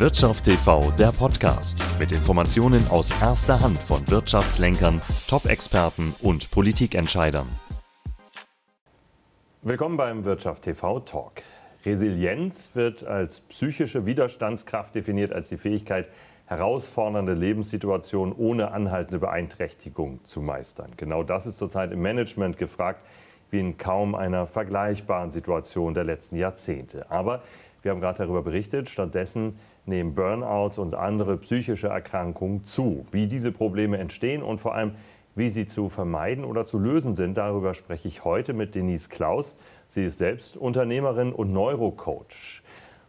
Wirtschaft 0.00 0.46
TV, 0.46 0.90
der 0.98 1.12
Podcast 1.12 1.86
mit 2.00 2.10
Informationen 2.10 2.84
aus 2.88 3.12
erster 3.22 3.60
Hand 3.60 3.78
von 3.78 4.04
Wirtschaftslenkern, 4.08 5.00
Top-Experten 5.28 6.12
und 6.20 6.50
Politikentscheidern. 6.50 7.46
Willkommen 9.62 9.96
beim 9.96 10.24
Wirtschaft 10.24 10.64
TV 10.64 10.98
Talk. 10.98 11.42
Resilienz 11.84 12.72
wird 12.74 13.06
als 13.06 13.38
psychische 13.38 14.04
Widerstandskraft 14.04 14.96
definiert, 14.96 15.32
als 15.32 15.50
die 15.50 15.58
Fähigkeit, 15.58 16.08
herausfordernde 16.46 17.34
Lebenssituationen 17.34 18.34
ohne 18.34 18.72
anhaltende 18.72 19.20
Beeinträchtigung 19.20 20.24
zu 20.24 20.40
meistern. 20.40 20.90
Genau 20.96 21.22
das 21.22 21.46
ist 21.46 21.58
zurzeit 21.58 21.92
im 21.92 22.02
Management 22.02 22.58
gefragt, 22.58 23.00
wie 23.52 23.60
in 23.60 23.78
kaum 23.78 24.16
einer 24.16 24.48
vergleichbaren 24.48 25.30
Situation 25.30 25.94
der 25.94 26.02
letzten 26.02 26.34
Jahrzehnte. 26.34 27.08
Aber 27.12 27.42
wir 27.82 27.92
haben 27.92 28.00
gerade 28.00 28.18
darüber 28.18 28.42
berichtet, 28.42 28.88
stattdessen 28.88 29.58
nehmen 29.86 30.14
Burnouts 30.14 30.78
und 30.78 30.94
andere 30.94 31.36
psychische 31.38 31.88
Erkrankungen 31.88 32.64
zu. 32.64 33.06
Wie 33.10 33.26
diese 33.26 33.52
Probleme 33.52 33.98
entstehen 33.98 34.42
und 34.42 34.58
vor 34.58 34.74
allem, 34.74 34.92
wie 35.34 35.48
sie 35.48 35.66
zu 35.66 35.88
vermeiden 35.88 36.44
oder 36.44 36.64
zu 36.64 36.78
lösen 36.78 37.14
sind, 37.14 37.36
darüber 37.36 37.74
spreche 37.74 38.08
ich 38.08 38.24
heute 38.24 38.52
mit 38.52 38.74
Denise 38.74 39.08
Klaus. 39.08 39.56
Sie 39.88 40.04
ist 40.04 40.18
selbst 40.18 40.56
Unternehmerin 40.56 41.32
und 41.32 41.52
Neurocoach. 41.52 42.62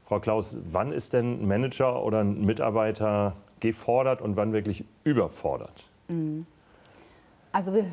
Frau 0.05 0.19
Klaus, 0.19 0.57
wann 0.71 0.91
ist 0.91 1.13
denn 1.13 1.41
ein 1.41 1.47
Manager 1.47 2.03
oder 2.03 2.19
ein 2.19 2.45
Mitarbeiter 2.45 3.35
gefordert 3.59 4.21
und 4.21 4.35
wann 4.35 4.53
wirklich 4.53 4.85
überfordert? 5.03 5.89
Mhm. 6.07 6.45
Also 7.51 7.73
wir 7.73 7.85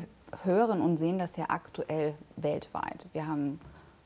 hören 0.43 0.81
und 0.81 0.97
sehen 0.97 1.19
das 1.19 1.37
ja 1.37 1.45
aktuell 1.47 2.15
weltweit. 2.35 3.07
Wir 3.13 3.27
haben 3.27 3.59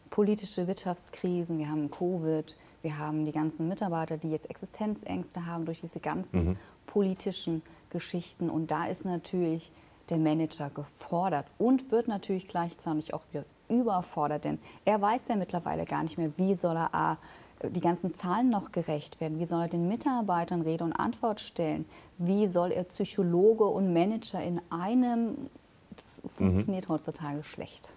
politische 0.10 0.68
Wirtschaftskrisen, 0.68 1.58
wir 1.58 1.70
haben 1.70 1.92
Covid, 1.92 2.56
wir 2.82 2.98
haben 2.98 3.26
die 3.26 3.32
ganzen 3.32 3.68
Mitarbeiter, 3.68 4.18
die 4.18 4.30
jetzt 4.30 4.50
Existenzängste 4.50 5.46
haben 5.46 5.66
durch 5.66 5.82
diese 5.82 6.00
ganzen 6.00 6.50
mhm. 6.50 6.58
politischen 6.86 7.62
Geschichten. 7.90 8.50
Und 8.50 8.72
da 8.72 8.86
ist 8.86 9.06
natürlich 9.06 9.72
der 10.10 10.18
Manager 10.18 10.70
gefordert 10.70 11.48
und 11.58 11.92
wird 11.92 12.08
natürlich 12.08 12.48
gleichzeitig 12.48 13.14
auch 13.14 13.24
wieder 13.32 13.46
überfordert, 13.70 14.46
denn 14.46 14.60
er 14.86 15.02
weiß 15.02 15.22
ja 15.28 15.36
mittlerweile 15.36 15.86
gar 15.86 16.04
nicht 16.04 16.18
mehr, 16.18 16.38
wie 16.38 16.56
soll 16.56 16.78
er 16.78 16.96
A, 16.96 17.18
die 17.64 17.82
ganzen 17.82 18.14
Zahlen 18.16 18.50
noch 18.50 18.72
gerecht 18.72 19.20
werden? 19.20 19.40
Wie 19.40 19.46
soll 19.46 19.64
er 19.64 19.68
den 19.68 19.88
Mitarbeitern 19.88 20.62
Rede 20.62 20.84
und 20.84 20.94
Antwort 20.94 21.40
stellen? 21.40 21.86
Wie 22.18 22.48
soll 22.48 22.72
er 22.72 22.84
Psychologe 22.84 23.66
und 23.66 23.94
Manager 23.94 24.42
in 24.42 24.62
einem? 24.70 25.50
Das 25.96 26.22
funktioniert 26.32 26.88
mhm. 26.88 26.94
heutzutage 26.94 27.44
schlecht. 27.44 27.94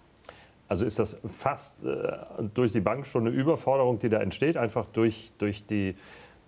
Also 0.71 0.85
ist 0.87 1.01
das 1.01 1.17
fast 1.27 1.83
äh, 1.85 2.13
durch 2.55 2.71
die 2.71 2.81
Bank 2.81 3.05
schon 3.05 3.27
eine 3.27 3.37
Überforderung, 3.37 3.99
die 3.99 4.09
da 4.09 4.19
entsteht, 4.19 4.57
einfach 4.57 4.87
durch, 4.87 5.33
durch 5.39 5.67
die 5.67 5.97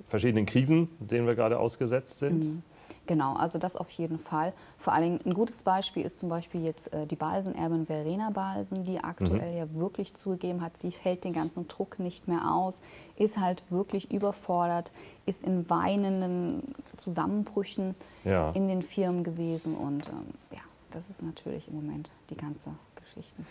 verschiedenen 0.06 0.46
Krisen, 0.46 0.88
denen 1.00 1.26
wir 1.26 1.34
gerade 1.34 1.58
ausgesetzt 1.58 2.20
sind? 2.20 2.38
Mhm. 2.38 2.62
Genau, 3.08 3.34
also 3.34 3.58
das 3.58 3.74
auf 3.76 3.90
jeden 3.90 4.20
Fall. 4.20 4.52
Vor 4.78 4.92
allem 4.92 5.18
ein 5.26 5.34
gutes 5.34 5.64
Beispiel 5.64 6.06
ist 6.06 6.20
zum 6.20 6.28
Beispiel 6.28 6.64
jetzt 6.64 6.94
äh, 6.94 7.04
die 7.04 7.16
Balsenerbin 7.16 7.86
Verena 7.86 8.30
Balsen, 8.30 8.84
die 8.84 9.02
aktuell 9.02 9.50
mhm. 9.50 9.58
ja 9.58 9.74
wirklich 9.74 10.14
zugegeben 10.14 10.60
hat, 10.60 10.76
sie 10.76 10.90
hält 10.90 11.24
den 11.24 11.32
ganzen 11.32 11.66
Druck 11.66 11.98
nicht 11.98 12.28
mehr 12.28 12.54
aus, 12.54 12.80
ist 13.16 13.38
halt 13.38 13.64
wirklich 13.70 14.12
überfordert, 14.12 14.92
ist 15.26 15.42
in 15.44 15.68
weinenden 15.68 16.62
Zusammenbrüchen 16.96 17.96
ja. 18.22 18.52
in 18.52 18.68
den 18.68 18.82
Firmen 18.82 19.24
gewesen 19.24 19.74
und 19.74 20.06
ähm, 20.06 20.34
ja, 20.52 20.62
das 20.92 21.10
ist 21.10 21.24
natürlich 21.24 21.66
im 21.66 21.74
Moment 21.74 22.12
die 22.30 22.36
ganze 22.36 22.70
Geschichte. 22.94 23.42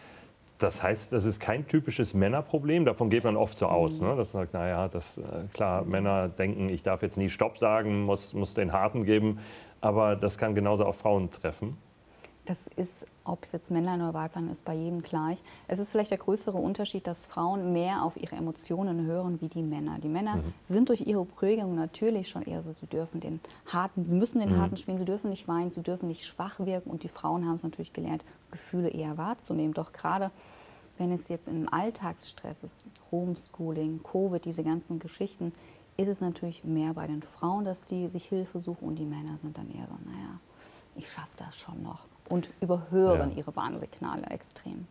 Das 0.61 0.83
heißt, 0.83 1.11
das 1.11 1.25
ist 1.25 1.39
kein 1.39 1.67
typisches 1.67 2.13
Männerproblem. 2.13 2.85
Davon 2.85 3.09
geht 3.09 3.23
man 3.23 3.35
oft 3.35 3.57
so 3.57 3.65
aus. 3.65 3.99
Mhm. 3.99 4.09
Ne? 4.09 4.15
Das 4.15 4.31
sagt, 4.31 4.53
naja, 4.53 4.87
das, 4.87 5.17
äh, 5.17 5.23
klar, 5.53 5.83
Männer 5.85 6.29
denken, 6.29 6.69
ich 6.69 6.83
darf 6.83 7.01
jetzt 7.01 7.17
nie 7.17 7.29
Stopp 7.29 7.57
sagen, 7.57 8.03
muss, 8.03 8.33
muss 8.33 8.53
den 8.53 8.71
Harten 8.71 9.03
geben. 9.03 9.39
Aber 9.81 10.15
das 10.15 10.37
kann 10.37 10.53
genauso 10.53 10.85
auch 10.85 10.93
Frauen 10.93 11.31
treffen. 11.31 11.77
Das 12.45 12.67
ist, 12.75 13.05
ob 13.23 13.43
es 13.43 13.51
jetzt 13.51 13.69
Männlein 13.69 14.01
oder 14.01 14.15
Weiblein 14.15 14.49
ist, 14.49 14.65
bei 14.65 14.73
jedem 14.73 15.03
gleich. 15.03 15.37
Es 15.67 15.77
ist 15.77 15.91
vielleicht 15.91 16.09
der 16.09 16.17
größere 16.17 16.57
Unterschied, 16.57 17.05
dass 17.05 17.27
Frauen 17.27 17.71
mehr 17.71 18.03
auf 18.03 18.17
ihre 18.17 18.35
Emotionen 18.35 19.05
hören 19.05 19.39
wie 19.41 19.47
die 19.47 19.61
Männer. 19.61 19.99
Die 19.99 20.09
Männer 20.09 20.37
mhm. 20.37 20.53
sind 20.63 20.89
durch 20.89 21.01
ihre 21.01 21.23
Prägung 21.23 21.75
natürlich 21.75 22.29
schon 22.29 22.41
eher 22.41 22.63
so, 22.63 22.73
sie 22.73 22.87
dürfen 22.87 23.19
den 23.21 23.39
harten, 23.67 24.05
sie 24.05 24.15
müssen 24.15 24.39
den 24.39 24.53
mhm. 24.53 24.57
harten 24.57 24.77
spielen, 24.77 24.97
sie 24.97 25.05
dürfen 25.05 25.29
nicht 25.29 25.47
weinen, 25.47 25.69
sie 25.69 25.83
dürfen 25.83 26.07
nicht 26.07 26.25
schwach 26.25 26.59
wirken. 26.59 26.89
Und 26.89 27.03
die 27.03 27.09
Frauen 27.09 27.45
haben 27.45 27.55
es 27.55 27.63
natürlich 27.63 27.93
gelernt, 27.93 28.25
Gefühle 28.49 28.89
eher 28.89 29.17
wahrzunehmen. 29.17 29.75
Doch 29.75 29.91
gerade 29.91 30.31
wenn 30.97 31.11
es 31.11 31.29
jetzt 31.29 31.47
im 31.47 31.71
Alltagsstress 31.71 32.63
ist, 32.63 32.85
Homeschooling, 33.11 34.01
Covid, 34.03 34.43
diese 34.43 34.63
ganzen 34.63 34.99
Geschichten, 34.99 35.53
ist 35.97 36.07
es 36.07 36.21
natürlich 36.21 36.63
mehr 36.63 36.93
bei 36.93 37.05
den 37.05 37.21
Frauen, 37.21 37.65
dass 37.65 37.87
sie 37.87 38.07
sich 38.07 38.25
Hilfe 38.25 38.59
suchen 38.59 38.87
und 38.87 38.95
die 38.95 39.05
Männer 39.05 39.37
sind 39.37 39.57
dann 39.57 39.69
eher 39.69 39.87
so, 39.87 39.97
naja, 40.05 40.39
ich 40.95 41.09
schaffe 41.09 41.31
das 41.37 41.55
schon 41.55 41.81
noch 41.83 42.10
und 42.31 42.49
überhören 42.61 43.31
ja. 43.31 43.37
ihre 43.37 43.55
Warnsignale 43.55 44.25
extrem. 44.27 44.87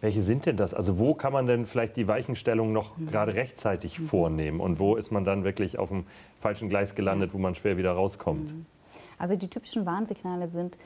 Welche 0.00 0.20
sind 0.20 0.44
denn 0.44 0.56
das? 0.56 0.74
Also 0.74 0.98
wo 0.98 1.14
kann 1.14 1.32
man 1.32 1.46
denn 1.46 1.64
vielleicht 1.64 1.96
die 1.96 2.08
Weichenstellung 2.08 2.72
noch 2.72 2.98
mhm. 2.98 3.06
gerade 3.06 3.34
rechtzeitig 3.34 3.98
mhm. 3.98 4.04
vornehmen 4.04 4.60
und 4.60 4.78
wo 4.78 4.96
ist 4.96 5.10
man 5.10 5.24
dann 5.24 5.44
wirklich 5.44 5.78
auf 5.78 5.88
dem 5.88 6.04
falschen 6.40 6.68
Gleis 6.68 6.94
gelandet, 6.94 7.32
wo 7.32 7.38
man 7.38 7.54
schwer 7.54 7.76
wieder 7.76 7.92
rauskommt? 7.92 8.52
Mhm. 8.52 8.66
Also 9.18 9.36
die 9.36 9.48
typischen 9.48 9.86
Warnsignale 9.86 10.48
sind 10.48 10.78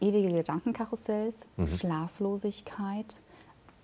ewige 0.00 0.32
Gedankenkarussells, 0.32 1.46
mhm. 1.56 1.66
Schlaflosigkeit, 1.66 3.20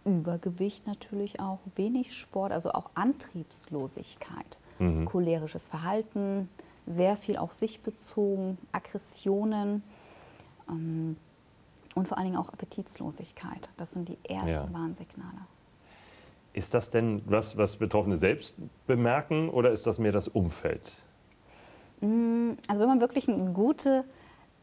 Übergewicht 0.05 0.87
natürlich 0.87 1.41
auch, 1.41 1.59
wenig 1.75 2.15
Sport, 2.15 2.53
also 2.53 2.73
auch 2.73 2.91
Antriebslosigkeit, 2.95 4.59
mhm. 4.79 5.05
cholerisches 5.05 5.67
Verhalten, 5.67 6.49
sehr 6.87 7.17
viel 7.17 7.37
auf 7.37 7.53
sich 7.53 7.81
bezogen, 7.83 8.57
Aggressionen 8.73 9.83
und 10.69 12.09
vor 12.09 12.19
allen 12.19 12.27
Dingen 12.27 12.39
auch 12.39 12.49
Appetitslosigkeit. 12.51 13.71
Das 13.77 13.93
sind 13.93 14.09
die 14.09 14.19
ersten 14.25 14.49
ja. 14.49 14.69
Warnsignale. 14.73 15.47
Ist 16.53 16.75
das 16.75 16.91
denn 16.91 17.23
was, 17.27 17.57
was 17.57 17.77
Betroffene 17.77 18.17
selbst 18.17 18.57
bemerken 18.87 19.49
oder 19.51 19.71
ist 19.73 19.87
das 19.87 19.99
mehr 19.99 20.13
das 20.13 20.29
Umfeld? 20.29 21.03
Mm, 22.01 22.53
also 22.67 22.83
wenn 22.83 22.89
man 22.89 23.01
wirklich 23.01 23.29
eine 23.29 23.53
gute 23.53 24.05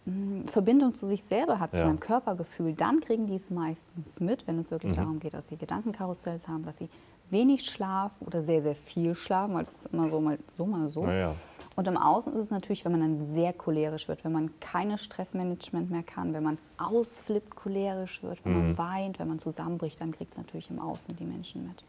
hm, 0.06 0.46
Verbindung 0.48 0.94
zu 0.94 1.06
sich 1.08 1.24
selber 1.24 1.60
hat, 1.60 1.72
zu 1.72 1.78
ja. 1.78 1.84
seinem 1.84 2.00
Körpergefühl, 2.00 2.74
dann 2.74 3.00
kriegen 3.00 3.28
die 3.28 3.36
es 3.36 3.50
meistens 3.50 4.20
mit, 4.20 4.48
wenn 4.48 4.60
es 4.60 4.72
wirklich 4.72 4.94
mhm. 4.94 4.98
darum 4.98 5.20
geht, 5.20 5.34
dass 5.34 5.48
sie 5.48 5.58
Gedankenkarussells 5.58 6.48
haben, 6.48 6.64
dass 6.64 6.78
sie 6.78 6.90
wenig 7.30 7.66
schlafen 7.66 8.26
oder 8.26 8.44
sehr, 8.44 8.62
sehr 8.62 8.76
viel 8.76 9.16
schlafen, 9.16 9.56
weil 9.56 9.64
es 9.64 9.86
ist 9.86 9.94
immer 9.94 10.10
so 10.10 10.20
mal 10.20 10.38
so, 10.48 10.66
mal 10.66 10.90
so. 10.90 11.06
Ja. 11.06 11.36
Und 11.76 11.88
im 11.88 11.98
Außen 11.98 12.34
ist 12.34 12.42
es 12.42 12.52
natürlich, 12.52 12.86
wenn 12.86 12.92
man 12.92 13.02
dann 13.02 13.34
sehr 13.34 13.54
cholerisch 13.54 14.08
wird, 14.08 14.24
wenn 14.24 14.32
man 14.32 14.52
keine 14.60 14.98
Stressmanagement 14.98 15.90
mehr 15.90 16.04
kann, 16.04 16.34
wenn 16.34 16.44
man 16.44 16.58
ausflippt, 16.78 17.56
cholerisch 17.56 18.22
wird, 18.22 18.44
wenn 18.46 18.54
mhm. 18.54 18.60
man 18.60 18.78
weint, 18.78 19.20
wenn 19.20 19.28
man 19.28 19.40
zusammenbricht, 19.40 20.00
dann 20.00 20.12
kriegt 20.12 20.34
es 20.34 20.38
natürlich 20.38 20.70
im 20.70 20.80
Außen 20.80 21.16
die 21.16 21.26
Menschen 21.26 21.68
mit. 21.68 21.84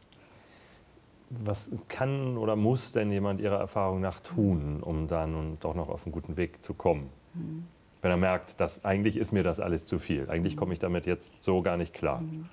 Was 1.31 1.71
kann 1.89 2.39
oder 2.39 2.57
muss 2.57 2.93
denn 2.93 3.11
jemand 3.11 3.41
Ihrer 3.41 3.59
Erfahrung 3.59 4.01
nach 4.01 4.21
tun, 4.21 4.83
um 4.83 5.09
dann 5.09 5.59
doch 5.61 5.75
noch 5.75 5.89
auf 5.89 6.07
einen 6.07 6.13
guten 6.13 6.37
Weg 6.37 6.63
zu 6.63 6.75
kommen? 6.75 7.11
Mhm 7.35 7.65
wenn 8.05 8.11
er 8.11 8.19
merkt, 8.19 8.61
dass 8.61 8.85
eigentlich 8.85 9.17
ist 9.17 9.33
mir 9.33 9.43
das 9.43 9.61
alles 9.61 9.87
zu 9.87 9.99
viel. 9.99 10.29
Eigentlich 10.29 10.59
komme 10.59 10.75
ich 10.75 10.79
damit 10.79 11.07
jetzt 11.07 11.35
so 11.41 11.63
gar 11.63 11.79
nicht 11.79 11.95
klar. 11.95 12.21
Mhm. 12.21 12.51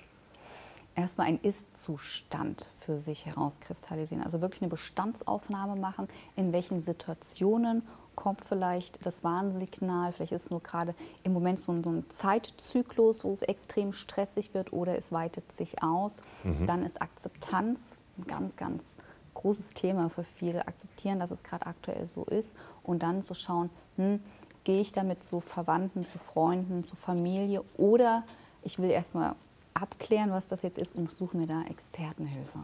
Erstmal 0.94 1.28
ein 1.28 1.40
Ist-Zustand 1.40 2.68
für 2.84 2.98
sich 2.98 3.24
herauskristallisieren. 3.24 4.22
Also 4.22 4.40
wirklich 4.40 4.62
eine 4.62 4.70
Bestandsaufnahme 4.70 5.76
machen, 5.76 6.08
in 6.36 6.52
welchen 6.52 6.82
Situationen 6.82 7.82
kommt 8.14 8.44
vielleicht 8.44 9.04
das 9.06 9.24
Warnsignal, 9.24 10.12
vielleicht 10.12 10.32
ist 10.32 10.44
es 10.44 10.50
nur 10.50 10.60
gerade 10.60 10.94
im 11.22 11.32
Moment 11.32 11.58
so 11.60 11.72
ein, 11.72 11.82
so 11.82 11.90
ein, 11.90 12.04
Zeitzyklus, 12.10 13.24
wo 13.24 13.32
es 13.32 13.40
extrem 13.42 13.92
stressig 13.92 14.52
wird 14.52 14.72
oder 14.72 14.96
es 14.98 15.12
weitet 15.12 15.50
sich 15.50 15.82
aus. 15.82 16.22
Mhm. 16.44 16.66
Dann 16.66 16.82
ist 16.82 17.00
Akzeptanz 17.00 17.96
ein 18.18 18.26
ganz, 18.26 18.56
ganz 18.56 18.96
großes 19.34 19.74
Thema 19.74 20.10
für 20.10 20.24
viele. 20.24 20.68
Akzeptieren, 20.68 21.20
dass 21.20 21.30
es 21.30 21.42
gerade 21.42 21.66
aktuell 21.66 22.04
so 22.04 22.24
ist 22.24 22.54
und 22.82 23.02
dann 23.02 23.22
zu 23.22 23.34
schauen, 23.34 23.70
hm, 23.96 24.20
gehe 24.64 24.80
ich 24.80 24.92
damit 24.92 25.22
zu 25.22 25.40
Verwandten, 25.40 26.04
zu 26.04 26.18
Freunden, 26.18 26.84
zu 26.84 26.96
Familie 26.96 27.62
oder 27.76 28.24
ich 28.62 28.78
will 28.78 28.90
erstmal 28.90 29.34
abklären, 29.82 30.30
was 30.30 30.48
das 30.48 30.62
jetzt 30.62 30.78
ist 30.78 30.94
und 30.94 31.10
suche 31.10 31.36
mir 31.36 31.46
da 31.46 31.62
Expertenhilfe. 31.62 32.58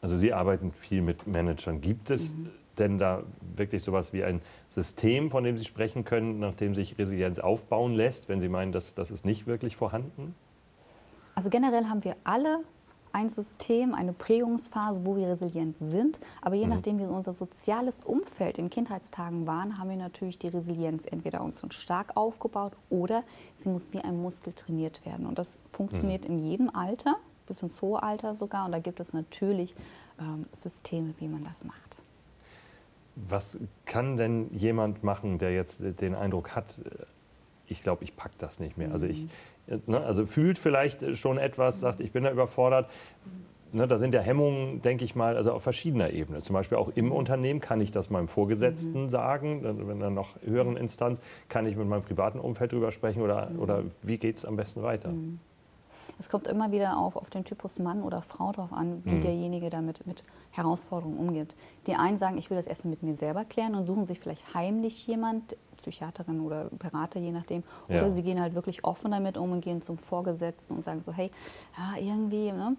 Also 0.00 0.16
Sie 0.16 0.32
arbeiten 0.32 0.72
viel 0.72 1.02
mit 1.02 1.26
Managern. 1.26 1.80
Gibt 1.80 2.10
es 2.10 2.34
mhm. 2.34 2.50
denn 2.78 2.98
da 2.98 3.24
wirklich 3.56 3.82
sowas 3.82 4.12
wie 4.12 4.22
ein 4.22 4.40
System, 4.68 5.30
von 5.30 5.42
dem 5.42 5.58
Sie 5.58 5.64
sprechen 5.64 6.04
können, 6.04 6.38
nach 6.38 6.54
dem 6.54 6.74
sich 6.74 6.96
Resilienz 6.98 7.38
aufbauen 7.38 7.94
lässt, 7.94 8.28
wenn 8.28 8.40
Sie 8.40 8.48
meinen, 8.48 8.72
dass 8.72 8.94
das 8.94 9.10
ist 9.10 9.24
nicht 9.24 9.46
wirklich 9.46 9.76
vorhanden? 9.76 10.34
Also 11.34 11.50
generell 11.50 11.86
haben 11.86 12.04
wir 12.04 12.16
alle 12.24 12.60
ein 13.16 13.30
System, 13.30 13.94
eine 13.94 14.12
Prägungsphase, 14.12 15.06
wo 15.06 15.16
wir 15.16 15.28
resilient 15.28 15.76
sind. 15.80 16.20
Aber 16.42 16.54
je 16.54 16.66
mhm. 16.66 16.74
nachdem, 16.74 16.98
wie 16.98 17.04
unser 17.04 17.32
soziales 17.32 18.02
Umfeld 18.02 18.58
in 18.58 18.68
Kindheitstagen 18.68 19.46
waren, 19.46 19.78
haben 19.78 19.88
wir 19.88 19.96
natürlich 19.96 20.38
die 20.38 20.48
Resilienz 20.48 21.06
entweder 21.10 21.40
uns 21.40 21.60
schon 21.60 21.70
stark 21.70 22.14
aufgebaut 22.14 22.72
oder 22.90 23.24
sie 23.56 23.70
muss 23.70 23.94
wie 23.94 24.00
ein 24.00 24.20
Muskel 24.20 24.52
trainiert 24.52 25.06
werden. 25.06 25.24
Und 25.24 25.38
das 25.38 25.58
funktioniert 25.70 26.28
mhm. 26.28 26.34
in 26.34 26.44
jedem 26.44 26.70
Alter, 26.70 27.16
bis 27.46 27.62
ins 27.62 27.80
hohe 27.80 28.02
Alter 28.02 28.34
sogar. 28.34 28.66
Und 28.66 28.72
da 28.72 28.80
gibt 28.80 29.00
es 29.00 29.14
natürlich 29.14 29.74
ähm, 30.20 30.44
Systeme, 30.52 31.14
wie 31.18 31.28
man 31.28 31.42
das 31.42 31.64
macht. 31.64 32.02
Was 33.14 33.56
kann 33.86 34.18
denn 34.18 34.52
jemand 34.52 35.02
machen, 35.02 35.38
der 35.38 35.54
jetzt 35.54 35.80
den 35.80 36.14
Eindruck 36.14 36.54
hat, 36.54 36.82
ich 37.68 37.82
glaube, 37.82 38.04
ich 38.04 38.16
packe 38.16 38.34
das 38.38 38.60
nicht 38.60 38.76
mehr? 38.76 38.92
Also, 38.92 39.06
ich, 39.06 39.26
ne, 39.86 40.00
also 40.00 40.26
fühlt 40.26 40.58
vielleicht 40.58 41.16
schon 41.16 41.38
etwas, 41.38 41.80
sagt, 41.80 42.00
ich 42.00 42.12
bin 42.12 42.24
da 42.24 42.30
überfordert. 42.30 42.88
Ne, 43.72 43.86
da 43.86 43.98
sind 43.98 44.14
ja 44.14 44.20
Hemmungen, 44.20 44.80
denke 44.80 45.04
ich 45.04 45.14
mal, 45.14 45.36
also 45.36 45.52
auf 45.52 45.62
verschiedener 45.62 46.10
Ebene. 46.10 46.40
Zum 46.40 46.54
Beispiel 46.54 46.78
auch 46.78 46.90
im 46.94 47.12
Unternehmen 47.12 47.60
kann 47.60 47.80
ich 47.80 47.90
das 47.90 48.10
meinem 48.10 48.28
Vorgesetzten 48.28 49.02
mhm. 49.02 49.08
sagen, 49.08 49.60
wenn 49.88 50.00
dann 50.00 50.14
noch 50.14 50.36
höheren 50.42 50.76
Instanz, 50.76 51.20
kann 51.48 51.66
ich 51.66 51.76
mit 51.76 51.88
meinem 51.88 52.02
privaten 52.02 52.38
Umfeld 52.38 52.72
drüber 52.72 52.92
sprechen 52.92 53.22
oder, 53.22 53.50
mhm. 53.50 53.58
oder 53.58 53.82
wie 54.02 54.18
geht 54.18 54.36
es 54.36 54.44
am 54.44 54.56
besten 54.56 54.82
weiter? 54.82 55.10
Mhm. 55.10 55.40
Es 56.18 56.28
kommt 56.30 56.48
immer 56.48 56.72
wieder 56.72 56.98
auf, 56.98 57.16
auf 57.16 57.30
den 57.30 57.44
Typus 57.44 57.78
Mann 57.78 58.02
oder 58.02 58.22
Frau 58.22 58.52
drauf 58.52 58.72
an, 58.72 59.04
wie 59.04 59.16
mhm. 59.16 59.20
derjenige 59.20 59.70
damit 59.70 60.06
mit 60.06 60.22
Herausforderungen 60.50 61.18
umgeht. 61.18 61.54
Die 61.86 61.94
einen 61.94 62.18
sagen, 62.18 62.38
ich 62.38 62.48
will 62.50 62.56
das 62.56 62.66
erst 62.66 62.84
mit 62.86 63.02
mir 63.02 63.16
selber 63.16 63.44
klären 63.44 63.74
und 63.74 63.84
suchen 63.84 64.06
sich 64.06 64.18
vielleicht 64.18 64.54
heimlich 64.54 65.06
jemand, 65.06 65.56
Psychiaterin 65.76 66.40
oder 66.40 66.70
Berater, 66.70 67.20
je 67.20 67.32
nachdem. 67.32 67.62
Oder 67.88 68.06
ja. 68.06 68.10
sie 68.10 68.22
gehen 68.22 68.40
halt 68.40 68.54
wirklich 68.54 68.84
offen 68.84 69.10
damit 69.10 69.36
um 69.36 69.52
und 69.52 69.60
gehen 69.60 69.82
zum 69.82 69.98
Vorgesetzten 69.98 70.76
und 70.76 70.82
sagen 70.82 71.02
so, 71.02 71.12
hey, 71.12 71.30
ja, 71.76 72.00
irgendwie 72.00 72.50
ne, 72.50 72.76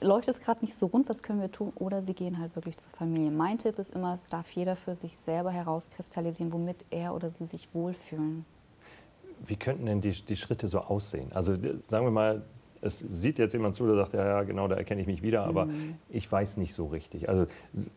läuft 0.00 0.28
es 0.28 0.40
gerade 0.40 0.60
nicht 0.64 0.74
so 0.74 0.86
rund, 0.86 1.08
was 1.08 1.22
können 1.22 1.40
wir 1.40 1.50
tun? 1.50 1.72
Oder 1.76 2.02
sie 2.02 2.14
gehen 2.14 2.38
halt 2.38 2.56
wirklich 2.56 2.76
zur 2.78 2.90
Familie. 2.90 3.30
Mein 3.30 3.58
Tipp 3.58 3.78
ist 3.78 3.94
immer, 3.94 4.14
es 4.14 4.28
darf 4.28 4.50
jeder 4.50 4.76
für 4.76 4.94
sich 4.94 5.16
selber 5.16 5.50
herauskristallisieren, 5.50 6.52
womit 6.52 6.84
er 6.90 7.14
oder 7.14 7.30
sie 7.30 7.46
sich 7.46 7.68
wohlfühlen. 7.72 8.44
Wie 9.46 9.56
könnten 9.56 9.86
denn 9.86 10.00
die, 10.00 10.12
die 10.12 10.36
Schritte 10.36 10.68
so 10.68 10.80
aussehen? 10.80 11.30
Also 11.32 11.54
sagen 11.82 12.06
wir 12.06 12.10
mal, 12.10 12.42
es 12.84 12.98
sieht 12.98 13.38
jetzt 13.38 13.52
jemand 13.52 13.74
zu, 13.74 13.86
der 13.86 13.96
sagt, 13.96 14.12
ja, 14.14 14.24
ja 14.24 14.42
genau, 14.42 14.68
da 14.68 14.76
erkenne 14.76 15.00
ich 15.00 15.06
mich 15.06 15.22
wieder, 15.22 15.44
aber 15.44 15.66
mhm. 15.66 15.94
ich 16.08 16.30
weiß 16.30 16.58
nicht 16.58 16.74
so 16.74 16.86
richtig. 16.86 17.28
Also 17.28 17.46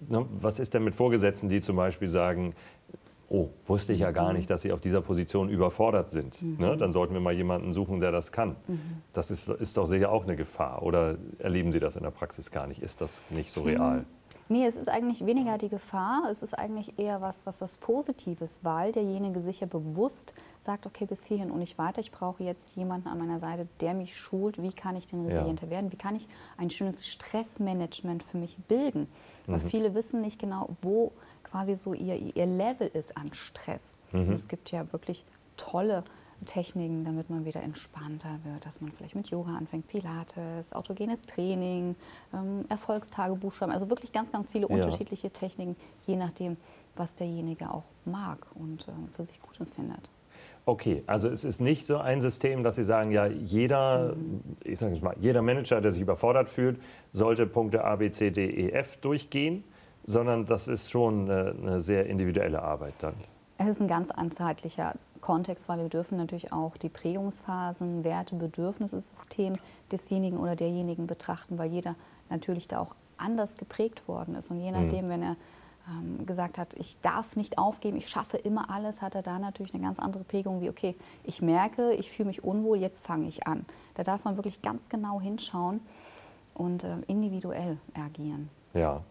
ne, 0.08 0.26
was 0.40 0.60
ist 0.60 0.74
denn 0.74 0.84
mit 0.84 0.96
Vorgesetzten, 0.96 1.50
die 1.50 1.62
zum 1.62 1.76
Beispiel 1.76 2.08
sagen, 2.08 2.54
oh, 3.30 3.50
wusste 3.66 3.94
ich 3.94 4.00
ja 4.00 4.12
gar 4.12 4.30
mhm. 4.30 4.38
nicht, 4.38 4.50
dass 4.50 4.62
Sie 4.62 4.72
auf 4.72 4.80
dieser 4.80 5.02
Position 5.02 5.50
überfordert 5.50 6.10
sind. 6.10 6.42
Mhm. 6.42 6.58
Ne? 6.60 6.78
Dann 6.78 6.92
sollten 6.92 7.14
wir 7.14 7.22
mal 7.22 7.34
jemanden 7.34 7.74
suchen, 7.74 8.00
der 8.00 8.12
das 8.12 8.32
kann. 8.32 8.56
Mhm. 8.68 8.80
Das 9.14 9.32
ist, 9.32 9.50
ist 9.50 9.78
doch 9.78 9.86
sicher 9.86 10.12
auch 10.12 10.24
eine 10.24 10.36
Gefahr. 10.36 10.84
Oder 10.84 11.18
erleben 11.40 11.72
Sie 11.72 11.80
das 11.80 11.96
in 11.96 12.04
der 12.04 12.12
Praxis 12.12 12.52
gar 12.52 12.68
nicht? 12.68 12.82
Ist 12.82 13.02
das 13.02 13.22
nicht 13.30 13.52
so 13.52 13.64
real? 13.64 14.06
Nee, 14.50 14.66
es 14.66 14.78
ist 14.78 14.88
eigentlich 14.88 15.26
weniger 15.26 15.58
die 15.58 15.70
Gefahr, 15.70 16.24
es 16.32 16.42
ist 16.42 16.54
eigentlich 16.54 16.98
eher 16.98 17.22
was, 17.22 17.46
was 17.46 17.62
was 17.62 17.78
Positives, 17.78 18.62
weil 18.64 18.92
derjenige 18.92 19.40
sich 19.42 19.60
ja 19.60 19.68
bewusst 19.68 20.34
sagt, 20.60 20.86
okay, 20.86 21.06
bis 21.06 21.26
hierhin 21.26 21.52
und 21.52 21.60
nicht 21.60 21.78
weiter, 21.78 22.00
ich 22.00 22.12
brauche 22.12 22.44
jetzt 22.44 22.76
jemanden 22.76 23.10
an 23.10 23.18
meiner 23.18 23.40
Seite, 23.40 23.68
der 23.82 23.94
mich 23.94 24.16
schult, 24.16 24.62
wie 24.62 24.72
kann 24.72 24.96
ich 24.96 25.08
denn 25.08 25.26
resilienter 25.26 25.66
ja. 25.66 25.72
werden, 25.72 25.92
wie 25.92 25.98
kann 25.98 26.16
ich 26.16 26.28
ein 26.58 26.70
schönes 26.70 27.08
Stressmanagement 27.08 28.24
für 28.24 28.38
mich 28.38 28.58
bilden. 28.68 29.08
Weil 29.46 29.60
mhm. 29.60 29.70
viele 29.70 29.94
wissen 29.94 30.22
nicht 30.22 30.40
genau, 30.40 30.70
wo 30.82 31.12
quasi 31.44 31.76
so 31.76 31.94
ihr, 31.94 32.16
ihr 32.36 32.46
Level 32.46 32.88
ist 32.88 33.18
an 33.18 33.34
Stress. 33.34 33.98
Mhm. 34.12 34.32
es 34.32 34.48
gibt 34.48 34.72
ja 34.72 34.92
wirklich 34.92 35.26
tolle 35.58 36.04
Techniken, 36.46 37.04
damit 37.04 37.30
man 37.30 37.46
wieder 37.46 37.62
entspannter 37.64 38.40
wird, 38.44 38.66
dass 38.66 38.82
man 38.82 38.92
vielleicht 38.92 39.16
mit 39.16 39.30
Yoga 39.30 39.56
anfängt, 39.56 39.88
Pilates, 39.88 40.74
autogenes 40.74 41.22
Training, 41.24 41.96
ähm, 42.34 42.66
Erfolgstagebuch 42.70 43.52
schreiben, 43.52 43.72
also 43.72 43.90
wirklich 43.90 44.12
ganz, 44.12 44.32
ganz 44.32 44.50
viele 44.50 44.68
ja. 44.70 44.76
unterschiedliche 44.76 45.32
Techniken, 45.32 45.76
je 46.06 46.16
nachdem, 46.16 46.58
was 46.96 47.16
derjenige 47.16 47.72
auch 47.72 47.84
mag 48.06 48.48
und 48.56 48.88
äh, 48.88 48.92
für 49.14 49.26
sich 49.26 49.42
gut 49.42 49.60
empfindet. 49.60 50.10
Okay, 50.66 51.04
also 51.08 51.30
es 51.30 51.46
ist 51.46 51.62
nicht 51.62 51.86
so 51.86 51.98
ein 51.98 52.20
System, 52.20 52.62
dass 52.62 52.76
Sie 52.76 52.84
sagen, 52.84 53.12
ja, 53.12 53.26
jeder, 53.26 54.16
mhm. 54.16 54.42
ich 54.64 54.80
sage 54.80 55.00
mal, 55.00 55.16
jeder 55.20 55.42
Manager, 55.42 55.80
der 55.80 55.92
sich 55.92 56.02
überfordert 56.02 56.50
fühlt, 56.50 56.80
sollte 57.14 57.48
Punkte 57.48 57.86
A, 57.86 57.96
B, 57.96 58.12
C, 58.12 58.32
D, 58.32 58.46
E, 58.46 58.72
F 58.72 58.98
durchgehen, 58.98 59.64
sondern 60.04 60.46
das 60.46 60.68
ist 60.68 60.92
schon 60.92 61.30
eine, 61.30 61.56
eine 61.62 61.82
sehr 61.82 62.08
individuelle 62.08 62.62
Arbeit 62.62 62.96
dann. 63.00 63.16
Es 63.58 63.68
ist 63.68 63.82
ein 63.82 63.88
ganz 63.88 64.12
anzeitlicher 64.12 64.96
Kontext, 65.22 65.68
weil 65.68 65.80
wir 65.80 65.90
dürfen 65.90 66.18
natürlich 66.18 66.54
auch 66.54 66.78
die 66.78 66.90
Prägungsphasen, 66.90 68.04
Werte, 68.04 68.36
Bedürfnissystem 68.36 69.58
desjenigen 69.92 70.38
oder 70.38 70.56
derjenigen 70.56 71.08
betrachten, 71.08 71.58
weil 71.58 71.72
jeder 71.72 71.96
natürlich 72.30 72.68
da 72.68 72.80
auch 72.80 72.96
anders 73.18 73.58
geprägt 73.58 74.08
worden 74.08 74.36
ist. 74.36 74.52
Und 74.52 74.60
je 74.60 74.72
mhm. 74.72 74.84
nachdem, 74.84 75.06
mhm. 75.06 75.10
wenn 75.10 75.22
er 75.24 75.36
ähm, 75.90 76.26
gesagt 76.26 76.58
hat, 76.58 76.76
ich 76.76 77.02
darf 77.02 77.36
nicht 77.36 77.58
aufgeben, 77.58 77.98
ich 77.98 78.10
schaffe 78.10 78.38
immer 78.38 78.70
alles, 78.70 79.02
hat 79.02 79.16
er 79.16 79.24
da 79.24 79.40
natürlich 79.40 79.74
eine 79.74 79.84
ganz 79.84 80.00
andere 80.00 80.24
Prägung 80.24 80.62
wie, 80.62 80.70
okay, 80.70 80.96
ich 81.24 81.42
merke, 81.42 81.94
ich 81.94 82.12
fühle 82.12 82.28
mich 82.28 82.44
unwohl, 82.44 82.78
jetzt 82.78 83.06
fange 83.06 83.28
ich 83.28 83.48
an. 83.48 83.66
Da 83.96 84.04
darf 84.04 84.24
man 84.24 84.36
wirklich 84.36 84.62
ganz 84.62 84.90
genau 84.90 85.20
hinschauen 85.20 85.82
und 86.54 86.84
äh, 86.84 86.98
individuell 87.08 87.78
agieren. 87.96 88.50
Ja. 88.74 89.02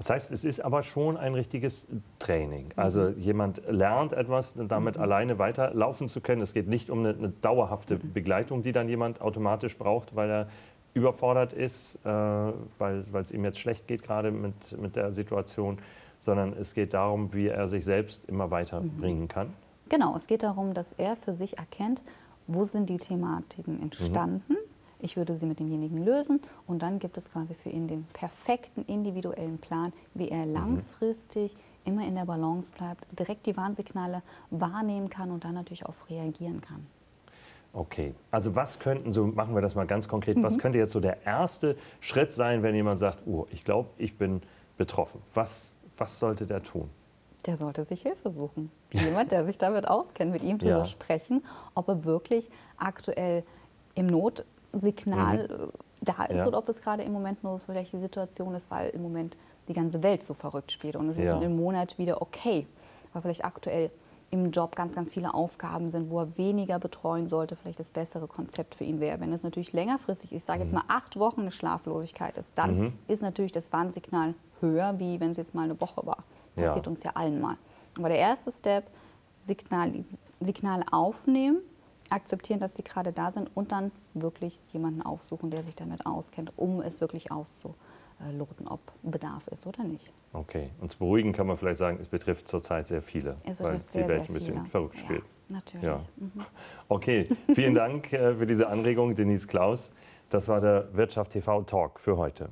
Das 0.00 0.08
heißt, 0.08 0.30
es 0.30 0.44
ist 0.44 0.60
aber 0.60 0.82
schon 0.82 1.18
ein 1.18 1.34
richtiges 1.34 1.86
Training. 2.18 2.70
Also 2.74 3.02
mhm. 3.02 3.18
jemand 3.18 3.60
lernt 3.68 4.14
etwas, 4.14 4.54
damit 4.56 4.96
mhm. 4.96 5.02
alleine 5.02 5.38
weiterlaufen 5.38 6.08
zu 6.08 6.22
können. 6.22 6.40
Es 6.40 6.54
geht 6.54 6.68
nicht 6.68 6.88
um 6.88 7.00
eine, 7.00 7.10
eine 7.10 7.28
dauerhafte 7.28 7.96
mhm. 7.96 8.14
Begleitung, 8.14 8.62
die 8.62 8.72
dann 8.72 8.88
jemand 8.88 9.20
automatisch 9.20 9.76
braucht, 9.76 10.16
weil 10.16 10.30
er 10.30 10.48
überfordert 10.94 11.52
ist, 11.52 11.96
äh, 12.06 12.08
weil 12.08 13.04
es 13.12 13.30
ihm 13.30 13.44
jetzt 13.44 13.58
schlecht 13.58 13.88
geht 13.88 14.02
gerade 14.02 14.30
mit, 14.30 14.80
mit 14.80 14.96
der 14.96 15.12
Situation, 15.12 15.78
sondern 16.18 16.54
es 16.54 16.72
geht 16.72 16.94
darum, 16.94 17.34
wie 17.34 17.48
er 17.48 17.68
sich 17.68 17.84
selbst 17.84 18.26
immer 18.26 18.50
weiterbringen 18.50 19.24
mhm. 19.24 19.28
kann. 19.28 19.52
Genau, 19.90 20.16
es 20.16 20.26
geht 20.26 20.44
darum, 20.44 20.72
dass 20.72 20.94
er 20.94 21.14
für 21.16 21.34
sich 21.34 21.58
erkennt, 21.58 22.02
wo 22.46 22.64
sind 22.64 22.88
die 22.88 22.96
Thematiken 22.96 23.82
entstanden. 23.82 24.56
Ich 25.02 25.16
würde 25.16 25.34
sie 25.34 25.46
mit 25.46 25.60
demjenigen 25.60 26.04
lösen 26.04 26.40
und 26.66 26.82
dann 26.82 26.98
gibt 26.98 27.16
es 27.16 27.30
quasi 27.32 27.54
für 27.54 27.70
ihn 27.70 27.88
den 27.88 28.04
perfekten 28.12 28.84
individuellen 28.86 29.58
Plan, 29.58 29.92
wie 30.14 30.28
er 30.28 30.46
mhm. 30.46 30.52
langfristig 30.52 31.56
immer 31.84 32.06
in 32.06 32.14
der 32.14 32.26
Balance 32.26 32.70
bleibt, 32.76 33.06
direkt 33.18 33.46
die 33.46 33.56
Warnsignale 33.56 34.22
wahrnehmen 34.50 35.08
kann 35.08 35.30
und 35.30 35.44
dann 35.44 35.54
natürlich 35.54 35.86
auch 35.86 35.94
reagieren 36.08 36.60
kann. 36.60 36.86
Okay, 37.72 38.14
also 38.30 38.54
was 38.56 38.78
könnten, 38.78 39.12
so 39.12 39.26
machen 39.26 39.54
wir 39.54 39.62
das 39.62 39.74
mal 39.74 39.86
ganz 39.86 40.08
konkret, 40.08 40.36
mhm. 40.36 40.42
was 40.42 40.58
könnte 40.58 40.78
jetzt 40.78 40.92
so 40.92 41.00
der 41.00 41.24
erste 41.24 41.76
Schritt 42.00 42.32
sein, 42.32 42.62
wenn 42.62 42.74
jemand 42.74 42.98
sagt, 42.98 43.26
oh, 43.26 43.46
ich 43.50 43.64
glaube, 43.64 43.88
ich 43.96 44.18
bin 44.18 44.42
betroffen. 44.76 45.22
Was, 45.34 45.74
was 45.96 46.18
sollte 46.18 46.46
der 46.46 46.62
tun? 46.62 46.90
Der 47.46 47.56
sollte 47.56 47.84
sich 47.84 48.02
Hilfe 48.02 48.30
suchen. 48.30 48.70
Jemand, 48.92 49.32
der 49.32 49.44
sich 49.44 49.56
damit 49.56 49.88
auskennt, 49.88 50.32
mit 50.32 50.42
ihm 50.42 50.58
darüber 50.58 50.78
ja. 50.78 50.84
sprechen, 50.84 51.42
ob 51.74 51.88
er 51.88 52.04
wirklich 52.04 52.50
aktuell 52.76 53.44
im 53.94 54.06
Not 54.06 54.44
Signal 54.72 55.48
mhm. 55.48 55.64
Äh, 55.64 55.68
da 56.02 56.24
ist 56.24 56.38
ja. 56.38 56.46
oder 56.46 56.58
ob 56.58 56.68
es 56.68 56.80
gerade 56.80 57.02
im 57.02 57.12
Moment 57.12 57.44
nur 57.44 57.58
vielleicht 57.58 57.92
die 57.92 57.98
Situation 57.98 58.54
ist, 58.54 58.70
weil 58.70 58.90
im 58.90 59.02
Moment 59.02 59.36
die 59.68 59.74
ganze 59.74 60.02
Welt 60.02 60.22
so 60.22 60.32
verrückt 60.32 60.72
spielt 60.72 60.96
und 60.96 61.08
es 61.10 61.18
ja. 61.18 61.36
ist 61.36 61.44
im 61.44 61.56
Monat 61.56 61.98
wieder 61.98 62.22
okay, 62.22 62.66
weil 63.12 63.22
vielleicht 63.22 63.44
aktuell 63.44 63.90
im 64.30 64.50
Job 64.50 64.76
ganz, 64.76 64.94
ganz 64.94 65.10
viele 65.10 65.34
Aufgaben 65.34 65.90
sind, 65.90 66.08
wo 66.08 66.20
er 66.20 66.38
weniger 66.38 66.78
betreuen 66.78 67.26
sollte, 67.26 67.56
vielleicht 67.56 67.80
das 67.80 67.90
bessere 67.90 68.28
Konzept 68.28 68.76
für 68.76 68.84
ihn 68.84 69.00
wäre. 69.00 69.20
Wenn 69.20 69.32
es 69.32 69.42
natürlich 69.42 69.72
längerfristig, 69.72 70.32
ich 70.32 70.44
sage 70.44 70.60
jetzt 70.60 70.70
mhm. 70.70 70.78
mal 70.78 70.84
acht 70.88 71.18
Wochen 71.18 71.42
eine 71.42 71.50
Schlaflosigkeit 71.50 72.38
ist, 72.38 72.50
dann 72.54 72.78
mhm. 72.78 72.92
ist 73.08 73.22
natürlich 73.22 73.52
das 73.52 73.72
Warnsignal 73.72 74.34
höher, 74.60 74.98
wie 74.98 75.18
wenn 75.20 75.32
es 75.32 75.36
jetzt 75.36 75.54
mal 75.54 75.64
eine 75.64 75.80
Woche 75.80 76.06
war. 76.06 76.24
Passiert 76.54 76.86
ja. 76.86 76.90
uns 76.90 77.02
ja 77.02 77.10
allen 77.14 77.40
mal. 77.40 77.56
Aber 77.98 78.08
der 78.08 78.18
erste 78.18 78.52
Step, 78.52 78.86
Signal, 79.38 79.92
Signal 80.40 80.84
aufnehmen, 80.92 81.58
akzeptieren, 82.10 82.60
dass 82.60 82.76
sie 82.76 82.84
gerade 82.84 83.12
da 83.12 83.32
sind 83.32 83.50
und 83.54 83.72
dann 83.72 83.90
wirklich 84.14 84.58
jemanden 84.72 85.02
aufsuchen, 85.02 85.50
der 85.50 85.62
sich 85.62 85.74
damit 85.74 86.06
auskennt, 86.06 86.52
um 86.56 86.80
es 86.80 87.00
wirklich 87.00 87.30
auszuloten, 87.32 88.66
ob 88.68 88.80
Bedarf 89.02 89.46
ist 89.48 89.66
oder 89.66 89.84
nicht. 89.84 90.12
Okay, 90.32 90.70
und 90.80 90.90
zu 90.90 90.98
beruhigen 90.98 91.32
kann 91.32 91.46
man 91.46 91.56
vielleicht 91.56 91.78
sagen, 91.78 91.98
es 92.00 92.08
betrifft 92.08 92.48
zurzeit 92.48 92.86
sehr 92.86 93.02
viele, 93.02 93.36
weil 93.58 93.80
sehr, 93.80 94.04
die 94.04 94.08
Welt 94.08 94.28
ein 94.28 94.34
bisschen 94.34 94.66
verrückt 94.66 94.96
ja, 94.96 95.04
spielt. 95.04 95.24
Natürlich. 95.48 95.86
Ja. 95.86 96.00
Mhm. 96.16 96.32
Okay, 96.88 97.28
vielen 97.54 97.74
Dank 97.74 98.12
äh, 98.12 98.34
für 98.34 98.46
diese 98.46 98.66
Anregung, 98.68 99.14
Denise 99.14 99.46
Klaus. 99.46 99.92
Das 100.28 100.48
war 100.48 100.60
der 100.60 100.88
Wirtschaft 100.92 101.32
TV 101.32 101.62
Talk 101.62 102.00
für 102.00 102.16
heute. 102.16 102.48